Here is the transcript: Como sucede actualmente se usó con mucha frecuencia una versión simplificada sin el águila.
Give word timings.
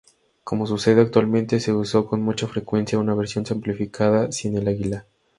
Como 0.43 0.65
sucede 0.65 0.99
actualmente 1.01 1.59
se 1.59 1.73
usó 1.73 2.07
con 2.07 2.23
mucha 2.23 2.47
frecuencia 2.47 2.97
una 2.97 3.13
versión 3.13 3.45
simplificada 3.45 4.31
sin 4.31 4.57
el 4.57 4.67
águila. 4.67 5.05